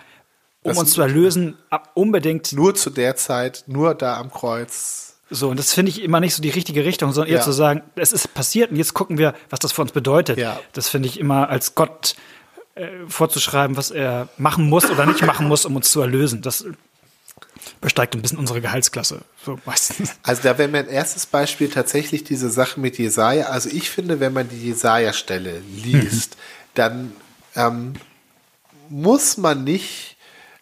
[0.62, 1.56] um Das- uns zu erlösen,
[1.94, 5.16] unbedingt Nur zu der Zeit, nur da am Kreuz.
[5.30, 5.48] so.
[5.50, 7.44] Und das finde ich immer nicht so die richtige Richtung, sondern eher Ja.
[7.44, 10.38] zu sagen, es ist passiert und jetzt gucken wir, was das für uns bedeutet.
[10.38, 10.60] Ja.
[10.74, 12.14] Das finde ich immer als Gott
[12.76, 16.40] äh, vorzuschreiben, was er machen muss oder nicht machen muss, um uns zu erlösen.
[16.42, 16.64] Das
[17.80, 19.22] besteigt ein bisschen unsere Gehaltsklasse.
[19.44, 20.12] So meistens.
[20.22, 23.46] Also da wäre mein erstes Beispiel tatsächlich diese Sache mit Jesaja.
[23.46, 26.36] Also ich finde, wenn man die Jesaja-Stelle liest,
[26.74, 27.12] dann
[27.56, 27.94] ähm,
[28.88, 30.16] muss man nicht,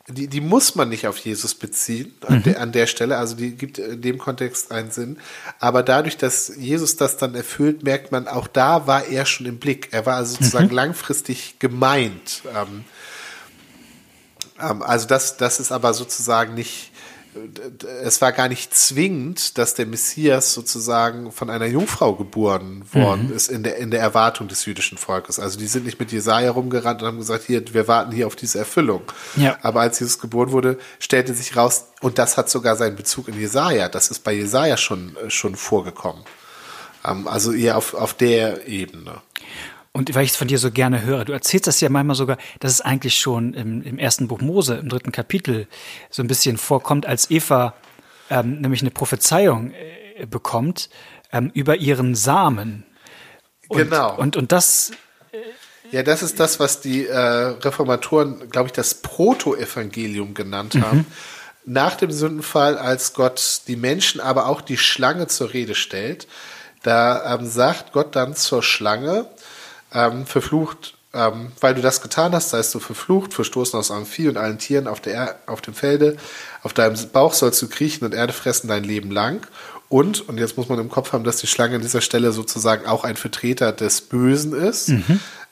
[0.09, 3.19] die, die muss man nicht auf Jesus beziehen an, der, an der Stelle.
[3.19, 5.19] Also die gibt in dem Kontext einen Sinn.
[5.61, 9.59] Aber dadurch, dass Jesus das dann erfüllt, merkt man, auch da war er schon im
[9.59, 9.89] Blick.
[9.93, 12.43] Er war also sozusagen langfristig gemeint.
[12.55, 12.85] Ähm,
[14.63, 16.92] ähm, also das, das ist aber sozusagen nicht,
[18.03, 23.49] es war gar nicht zwingend, dass der Messias sozusagen von einer Jungfrau geboren worden ist
[23.49, 25.39] in der, in der Erwartung des jüdischen Volkes.
[25.39, 28.37] Also die sind nicht mit Jesaja rumgerannt und haben gesagt, hier, wir warten hier auf
[28.37, 29.03] diese Erfüllung.
[29.37, 29.59] Ja.
[29.63, 33.39] Aber als Jesus geboren wurde, stellte sich raus, und das hat sogar seinen Bezug in
[33.39, 33.89] Jesaja.
[33.89, 36.25] Das ist bei Jesaja schon, äh, schon vorgekommen.
[37.05, 39.23] Ähm, also eher auf, auf der Ebene.
[39.95, 42.39] Und weil ich es von dir so gerne höre, du erzählst das ja manchmal sogar,
[42.61, 45.67] dass es eigentlich schon im, im ersten Buch Mose, im dritten Kapitel,
[46.11, 47.75] so ein bisschen vorkommt, als Eva
[48.31, 50.89] ähm, nämlich eine Prophezeiung äh, bekommt
[51.31, 52.85] ähm, über ihren Samen.
[53.69, 54.17] Und, Genau.
[54.17, 54.93] Und, und das,
[55.91, 61.07] Ja, das ist das, was die äh, Reformatoren, glaube ich, das Proto-Evangelium genannt haben.
[61.67, 66.27] Nach dem Sündenfall, als Gott die Menschen, aber auch die Schlange zur Rede stellt,
[66.83, 69.27] da ähm, sagt Gott dann zur Schlange,
[69.95, 74.29] ähm, verflucht, ähm, weil du das getan hast, seist du verflucht, verstoßen aus allem Vieh
[74.29, 76.17] und allen Tieren auf, der er auf dem Felde,
[76.63, 79.47] auf deinem Bauch sollst du kriechen und Erde fressen dein Leben lang.
[79.91, 82.87] Und, und jetzt muss man im Kopf haben, dass die Schlange an dieser Stelle sozusagen
[82.87, 84.89] auch ein Vertreter des Bösen ist.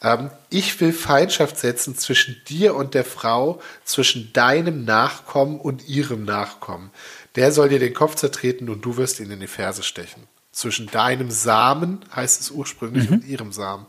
[0.03, 6.25] Ähm, ich will Feindschaft setzen zwischen dir und der Frau, zwischen deinem Nachkommen und ihrem
[6.25, 6.91] Nachkommen.
[7.37, 10.23] Der soll dir den Kopf zertreten und du wirst ihn in die Ferse stechen.
[10.53, 13.85] Zwischen deinem Samen, heißt es ursprünglich, und ihrem Samen.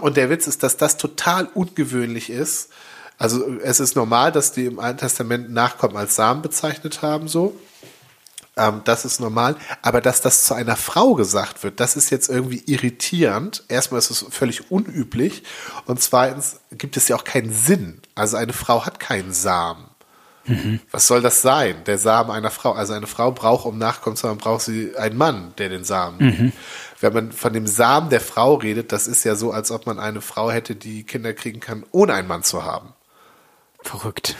[0.00, 2.70] Und der Witz ist, dass das total ungewöhnlich ist.
[3.18, 7.56] Also es ist normal, dass die im Alten Testament Nachkommen als Samen bezeichnet haben, so.
[8.56, 9.56] Ähm, das ist normal.
[9.82, 13.64] Aber dass das zu einer Frau gesagt wird, das ist jetzt irgendwie irritierend.
[13.68, 15.42] Erstmal ist es völlig unüblich.
[15.86, 18.00] Und zweitens gibt es ja auch keinen Sinn.
[18.14, 19.87] Also eine Frau hat keinen Samen.
[20.90, 21.76] Was soll das sein?
[21.86, 22.72] Der Samen einer Frau.
[22.72, 26.18] Also eine Frau braucht, um Nachkommen zu haben, braucht sie einen Mann, der den Samen
[26.18, 26.54] gibt.
[27.00, 29.98] Wenn man von dem Samen der Frau redet, das ist ja so, als ob man
[29.98, 32.94] eine Frau hätte, die Kinder kriegen kann, ohne einen Mann zu haben.
[33.82, 34.36] verrückt.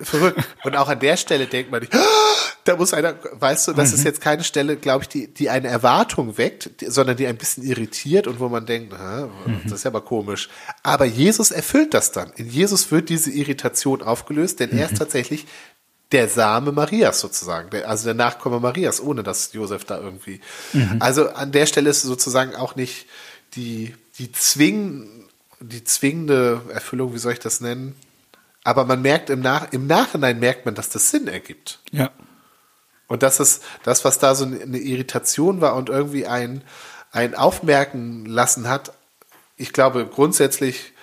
[0.00, 0.40] Verrückt.
[0.64, 1.98] Und auch an der Stelle denkt man nicht, "Ah,
[2.64, 5.68] da muss einer, weißt du, das ist jetzt keine Stelle, glaube ich, die, die eine
[5.68, 9.26] Erwartung weckt, die, sondern die ein bisschen irritiert und wo man denkt, "Hä,
[9.64, 10.48] das ist ja aber komisch.
[10.82, 12.30] Aber Jesus erfüllt das dann.
[12.36, 15.46] In Jesus wird diese Irritation aufgelöst, denn er ist tatsächlich
[16.12, 20.40] der Same Marias sozusagen, der, also der Nachkomme Marias, ohne dass Josef da irgendwie.
[21.00, 23.06] Also an der Stelle ist sozusagen auch nicht
[23.54, 25.08] die, die zwingen,
[25.60, 27.96] die zwingende Erfüllung, wie soll ich das nennen?
[28.66, 31.78] Aber man merkt im, Nach im Nachhinein merkt man, dass das Sinn ergibt.
[31.92, 32.10] Ja.
[33.06, 36.64] Und das ist das, was da so eine Irritation war und irgendwie ein,
[37.12, 38.92] ein Aufmerken lassen hat.
[39.56, 40.94] Ich glaube, grundsätzlich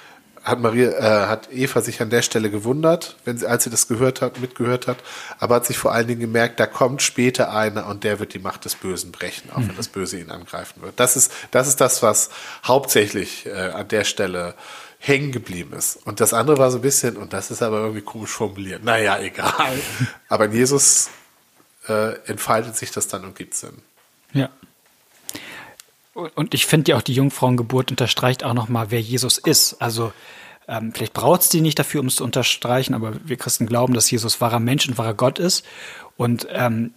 [0.44, 3.88] hat Maria, äh, hat Eva sich an der Stelle gewundert, wenn sie, als sie das
[3.88, 4.98] gehört hat, mitgehört hat,
[5.40, 8.40] aber hat sich vor allen Dingen gemerkt, da kommt später einer und der wird die
[8.40, 9.70] Macht des Bösen brechen, auch mhm.
[9.70, 11.00] wenn das Böse ihn angreifen wird.
[11.00, 12.30] Das ist, das ist das, was
[12.66, 14.56] hauptsächlich äh, an der Stelle
[15.06, 15.98] hängen geblieben ist.
[16.06, 19.20] Und das andere war so ein bisschen, und das ist aber irgendwie komisch formuliert, naja,
[19.20, 19.78] egal.
[20.30, 21.10] aber in Jesus
[21.90, 23.82] äh, entfaltet sich das dann und gibt Sinn.
[24.32, 24.50] Ja.
[26.14, 29.82] Und ich finde ja auch die Jungfrauengeburt unterstreicht auch nochmal, wer Jesus ist.
[29.82, 30.14] Also
[30.70, 33.94] ähm, vielleicht braucht es die nicht dafür, um es zu unterstreichen, aber wir Christen glauben,
[33.94, 35.66] dass Jesus wahrer Mensch und wahrer Gott ist.
[36.16, 36.94] Und ähm,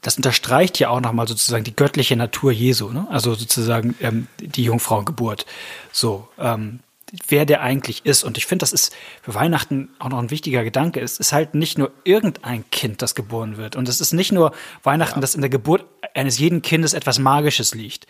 [0.00, 3.06] das unterstreicht ja auch nochmal sozusagen die göttliche Natur Jesu, ne?
[3.10, 5.44] also sozusagen ähm, die Jungfrauengeburt.
[5.92, 6.80] So, ähm,
[7.28, 8.24] wer der eigentlich ist.
[8.24, 11.00] Und ich finde, das ist für Weihnachten auch noch ein wichtiger Gedanke.
[11.00, 13.76] Es ist halt nicht nur irgendein Kind, das geboren wird.
[13.76, 15.20] Und es ist nicht nur Weihnachten, ja.
[15.20, 18.06] dass in der Geburt eines jeden Kindes etwas Magisches liegt.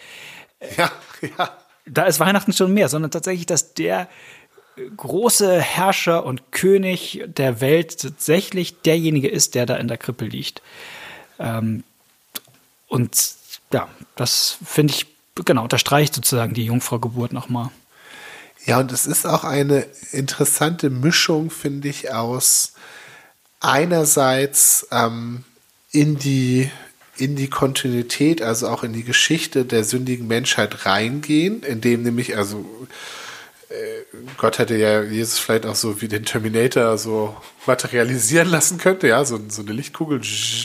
[0.77, 0.91] Ja,
[1.39, 1.51] ja.
[1.87, 4.09] Da ist Weihnachten schon mehr, sondern tatsächlich, dass der
[4.97, 10.63] große Herrscher und König der Welt tatsächlich derjenige ist, der da in der Krippe liegt.
[11.39, 11.85] Ähm,
[12.89, 13.35] und
[13.73, 15.07] ja, das finde ich,
[15.45, 17.71] genau, unterstreicht sozusagen die Jungfrau-Geburt nochmal.
[18.67, 22.73] Ja, und es ist auch eine interessante Mischung, finde ich, aus
[23.61, 25.45] einerseits ähm,
[25.91, 26.71] in die
[27.17, 32.65] in die Kontinuität, also auch in die Geschichte der sündigen Menschheit reingehen, indem nämlich, also
[33.69, 33.75] äh,
[34.37, 39.25] Gott hätte ja Jesus vielleicht auch so wie den Terminator so materialisieren lassen könnte, ja,
[39.25, 40.21] so, so eine Lichtkugel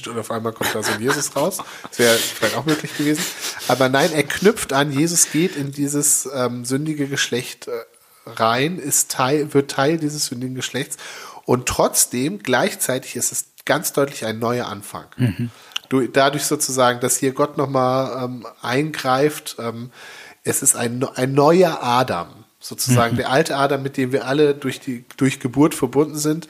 [0.08, 1.60] und auf einmal kommt da so ein Jesus raus.
[1.88, 3.24] Das wäre vielleicht auch möglich gewesen.
[3.68, 7.72] Aber nein, er knüpft an, Jesus geht in dieses ähm, sündige Geschlecht äh,
[8.36, 10.98] rein, ist Teil, wird Teil dieses sündigen Geschlechts
[11.46, 15.06] und trotzdem gleichzeitig ist es ganz deutlich ein neuer Anfang.
[15.18, 15.52] Mhm
[16.14, 19.92] dadurch sozusagen, dass hier Gott nochmal ähm, eingreift, ähm,
[20.44, 22.28] es ist ein, ein neuer Adam,
[22.60, 23.18] sozusagen mhm.
[23.18, 26.48] der alte Adam, mit dem wir alle durch die durch Geburt verbunden sind.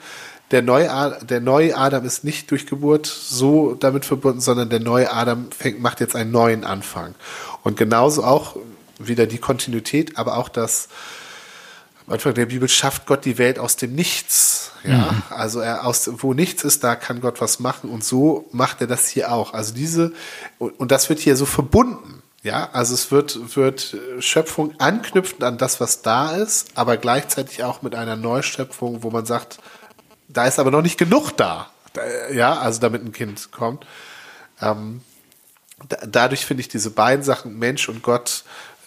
[0.50, 5.12] Der neue, der neue Adam ist nicht durch Geburt so damit verbunden, sondern der neue
[5.12, 7.14] Adam fängt, macht jetzt einen neuen Anfang.
[7.62, 8.56] Und genauso auch
[8.98, 10.88] wieder die Kontinuität, aber auch das,
[12.10, 14.72] am Anfang der Bibel schafft Gott die Welt aus dem Nichts.
[14.82, 15.22] Ja, mhm.
[15.30, 18.88] also er aus, wo nichts ist, da kann Gott was machen und so macht er
[18.88, 19.54] das hier auch.
[19.54, 20.12] Also diese,
[20.58, 22.20] und, und das wird hier so verbunden.
[22.42, 27.82] Ja, also es wird, wird Schöpfung anknüpfend an das, was da ist, aber gleichzeitig auch
[27.82, 29.58] mit einer Neuschöpfung, wo man sagt,
[30.26, 31.70] da ist aber noch nicht genug da.
[32.32, 33.86] Ja, also damit ein Kind kommt.
[34.60, 35.02] Ähm,
[35.88, 38.42] da, dadurch finde ich diese beiden Sachen, Mensch und Gott,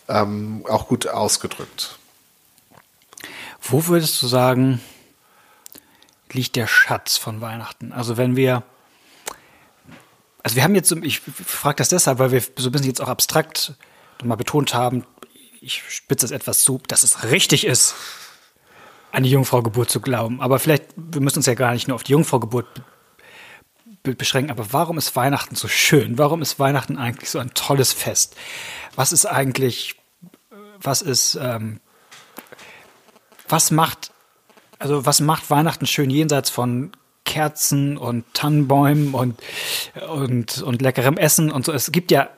[0.09, 1.99] ähm, auch gut ausgedrückt.
[3.65, 4.81] Wo würdest du sagen,
[6.33, 7.93] liegt der Schatz von Weihnachten?
[7.93, 8.63] Also wenn wir,
[10.43, 13.07] also wir haben jetzt, ich frage das deshalb, weil wir so ein bisschen jetzt auch
[13.07, 13.73] abstrakt
[14.21, 15.05] mal betont haben,
[15.61, 17.95] ich spitze das etwas zu, dass es richtig ist,
[19.11, 20.41] an die Jungfraugeburt zu glauben.
[20.41, 22.67] Aber vielleicht, wir müssen uns ja gar nicht nur auf die Jungfraugeburt
[24.03, 26.17] beschränken, aber warum ist Weihnachten so schön?
[26.17, 28.35] Warum ist Weihnachten eigentlich so ein tolles Fest?
[28.95, 29.95] Was ist eigentlich,
[30.81, 31.79] was ist ähm,
[33.53, 34.11] was macht,
[34.79, 36.91] also was macht Weihnachten schön jenseits von
[37.23, 39.39] Kerzen und Tannenbäumen und,
[40.09, 41.71] und, und leckerem Essen und so.
[41.71, 42.29] Es gibt ja,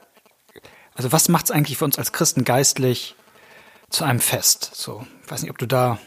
[0.93, 3.15] also was macht es eigentlich für uns als Christen geistlich
[3.89, 4.71] zu einem Fest?
[4.73, 5.99] So, ich weiß nicht, ob du da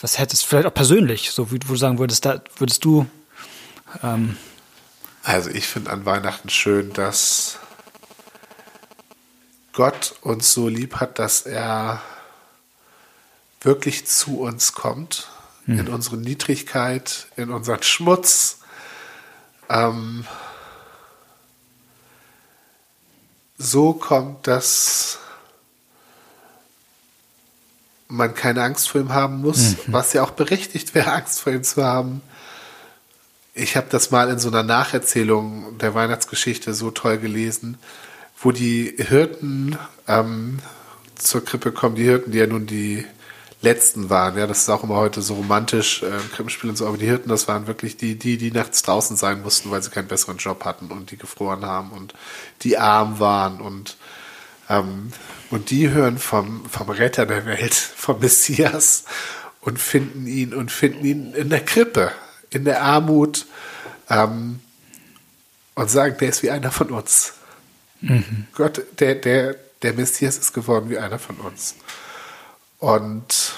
[0.00, 3.06] was hättest, vielleicht auch persönlich, so wie du sagen würdest, da würdest du.
[4.04, 4.36] Ähm
[5.24, 7.58] also ich finde an Weihnachten schön, dass
[9.72, 12.00] Gott uns so lieb hat, dass er
[13.60, 15.28] wirklich zu uns kommt,
[15.66, 15.80] hm.
[15.80, 18.58] in unsere Niedrigkeit, in unseren Schmutz.
[19.68, 20.24] Ähm,
[23.58, 25.18] so kommt, dass
[28.08, 29.92] man keine Angst vor ihm haben muss, mhm.
[29.92, 32.22] was ja auch berechtigt wäre, Angst vor ihm zu haben.
[33.54, 37.78] Ich habe das mal in so einer Nacherzählung der Weihnachtsgeschichte so toll gelesen,
[38.40, 39.76] wo die Hirten
[40.08, 40.60] ähm,
[41.16, 43.04] zur Krippe kommen, die Hirten, die ja nun die
[43.62, 44.38] letzten waren.
[44.38, 47.28] Ja, das ist auch immer heute so romantisch, äh, Krippenspiel und so, aber die Hirten,
[47.28, 50.64] das waren wirklich die, die, die nachts draußen sein mussten, weil sie keinen besseren Job
[50.64, 52.14] hatten und die gefroren haben und
[52.62, 53.96] die arm waren und
[54.68, 55.12] ähm,
[55.50, 59.04] und die hören vom, vom Retter der Welt, vom Messias
[59.60, 62.12] und finden ihn und finden ihn in der Krippe,
[62.50, 63.46] in der Armut
[64.08, 64.60] ähm,
[65.74, 67.34] und sagen, der ist wie einer von uns.
[68.00, 68.46] Mhm.
[68.54, 71.74] Gott, der, der, der Messias ist geworden wie einer von uns.
[72.78, 73.49] Und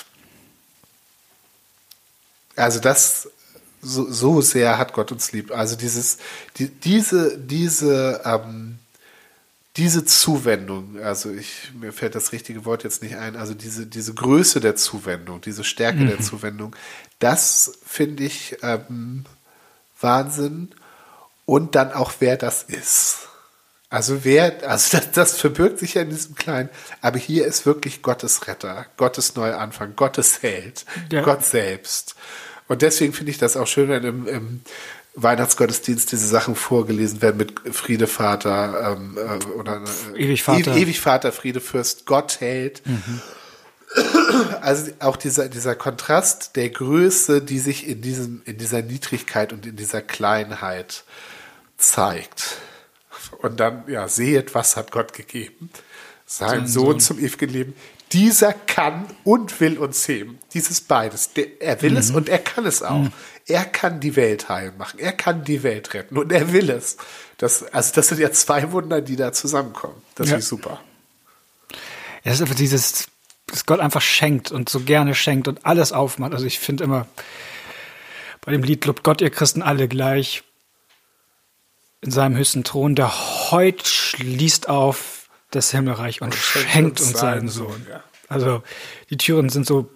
[2.56, 3.28] also das
[3.82, 5.50] so, so sehr hat Gott uns lieb.
[5.50, 6.18] Also dieses,
[6.56, 8.78] die, diese, diese, ähm,
[9.76, 14.14] diese Zuwendung, also ich, mir fällt das richtige Wort jetzt nicht ein, also diese, diese
[14.14, 16.08] Größe der Zuwendung, diese Stärke mhm.
[16.08, 16.76] der Zuwendung,
[17.18, 19.24] das finde ich ähm,
[20.00, 20.74] Wahnsinn.
[21.44, 23.28] Und dann auch, wer das ist.
[23.92, 26.70] Also wer, also das, das verbirgt sich ja in diesem Kleinen,
[27.02, 31.20] aber hier ist wirklich Gottes Retter, Gottes Neuanfang, Gottes Held, ja.
[31.20, 32.14] Gott selbst.
[32.68, 34.60] Und deswegen finde ich das auch schön, wenn im, im
[35.14, 39.82] Weihnachtsgottesdienst diese Sachen vorgelesen werden mit Friede Vater ähm, äh, oder
[40.14, 42.80] äh, ewig Vater, ewig Vater, Friede Fürst, Gott hält.
[42.86, 43.20] Mhm.
[44.62, 49.66] Also auch dieser, dieser Kontrast der Größe, die sich in diesem, in dieser Niedrigkeit und
[49.66, 51.04] in dieser Kleinheit
[51.76, 52.56] zeigt.
[53.42, 55.70] Und dann, ja, sehet, was hat Gott gegeben?
[56.26, 57.74] Sein Sohn, Sohn zum ewigen Leben.
[58.12, 60.38] Dieser kann und will uns heben.
[60.54, 61.32] Dieses beides.
[61.32, 61.96] Der, er will mhm.
[61.96, 62.98] es und er kann es auch.
[62.98, 63.12] Mhm.
[63.46, 65.00] Er kann die Welt heil machen.
[65.00, 66.96] Er kann die Welt retten und er will es.
[67.38, 70.00] Das, also das sind ja zwei Wunder, die da zusammenkommen.
[70.14, 70.36] Das ja.
[70.36, 70.80] ist super.
[71.70, 71.78] Ja,
[72.24, 73.06] das ist einfach dieses,
[73.46, 76.32] dass Gott einfach schenkt und so gerne schenkt und alles aufmacht.
[76.32, 77.06] Also ich finde immer
[78.42, 80.44] bei dem Lied lobt Gott ihr Christen alle gleich
[82.02, 87.48] in seinem höchsten Thron, der heute schließt auf das Himmelreich und, und schenkt uns seinen
[87.48, 87.68] Sohn.
[87.68, 88.02] Sohn ja.
[88.28, 88.62] Also
[89.10, 89.90] die Türen sind so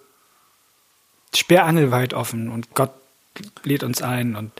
[1.35, 2.93] sperrangelweit offen und Gott
[3.65, 4.53] lädt uns ein und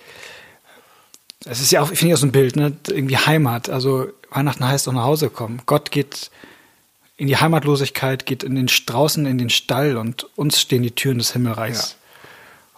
[1.45, 2.77] es ist ja auch, finde ich, auch so ein Bild, ne?
[2.89, 3.69] irgendwie Heimat.
[3.71, 5.63] Also Weihnachten heißt auch nach Hause kommen.
[5.65, 6.31] Gott geht
[7.17, 11.19] in die Heimatlosigkeit, geht in den draußen in den Stall und uns stehen die Türen
[11.19, 12.29] des Himmelreichs ja.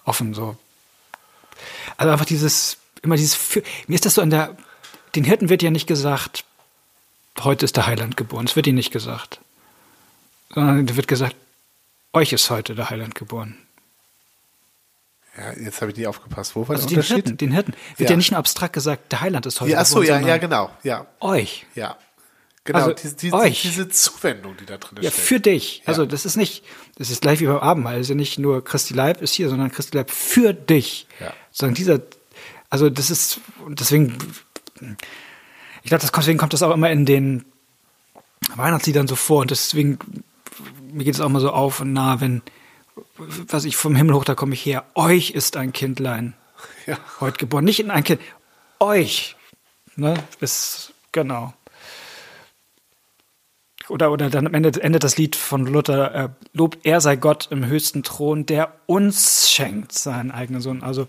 [0.05, 0.35] offen.
[0.35, 0.57] So.
[1.97, 4.57] Also einfach dieses, immer dieses, für, mir ist das so in der,
[5.15, 6.45] den Hirten wird ja nicht gesagt,
[7.41, 8.47] heute ist der Heiland geboren.
[8.47, 9.41] Es wird ihnen nicht gesagt.
[10.55, 11.37] Sondern wird gesagt,
[12.13, 13.57] euch ist heute der Heiland geboren.
[15.37, 16.57] Ja, jetzt habe ich nie aufgepasst.
[16.57, 17.17] Wo war also der den Unterschied?
[17.17, 17.73] Hirten, den Hirten.
[17.97, 18.15] Wird ja.
[18.15, 20.03] ja nicht nur abstrakt gesagt, der Heiland ist heute ja, geboren.
[20.03, 20.71] Achso, ja, ja, genau.
[20.83, 21.07] Ja.
[21.21, 21.67] Euch.
[21.75, 21.97] Ja.
[22.65, 23.63] Genau, also diese, diese, euch.
[23.63, 25.17] diese Zuwendung, die da drin ja, steckt.
[25.17, 25.83] Ja, für dich.
[25.87, 26.65] Also das ist nicht,
[26.97, 27.95] das ist gleich wie beim Abendmahl.
[27.95, 31.07] Es ist ja nicht nur Christi Leib ist hier, sondern Christi Leib für dich.
[31.21, 31.33] Ja.
[31.53, 32.01] Sondern dieser,
[32.71, 34.19] also das ist, deswegen,
[35.83, 37.45] ich glaube, deswegen kommt das auch immer in den
[38.55, 39.41] Weihnachtsliedern so vor.
[39.41, 39.99] Und deswegen,
[40.93, 42.43] mir geht es auch mal so auf und nah, wenn,
[43.17, 46.35] was ich vom Himmel hoch, da komme ich her, euch ist ein Kindlein
[46.87, 46.99] ja.
[47.21, 47.65] heute geboren.
[47.65, 48.21] Nicht in ein Kind,
[48.81, 49.37] euch.
[49.97, 51.53] Ne, ist, genau.
[53.89, 57.49] Oder, oder dann am Ende endet das Lied von Luther, äh, lobt er sei Gott
[57.51, 60.83] im höchsten Thron, der uns schenkt seinen eigenen Sohn.
[60.83, 61.09] Also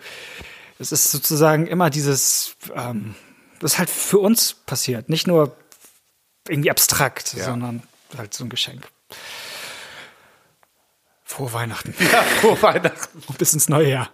[0.79, 3.15] es ist sozusagen immer dieses, ähm,
[3.59, 5.09] das halt für uns passiert.
[5.09, 5.55] Nicht nur
[6.47, 7.45] irgendwie abstrakt, ja.
[7.45, 7.83] sondern
[8.17, 8.87] halt so ein Geschenk.
[11.25, 11.93] Frohe Weihnachten.
[12.11, 13.21] Ja, frohe Weihnachten.
[13.27, 14.09] Und bis ins neue Jahr.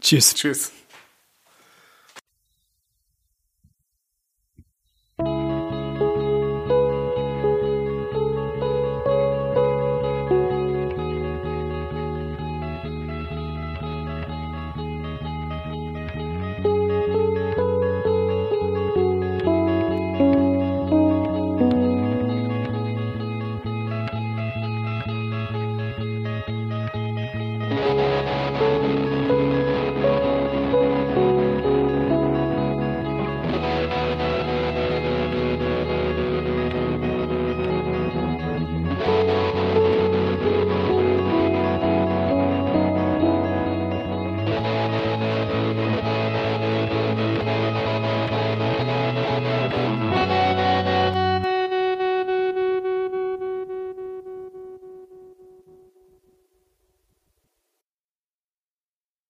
[0.00, 0.34] Tschüss.
[0.34, 0.72] Tschüss.